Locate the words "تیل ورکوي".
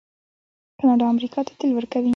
1.59-2.09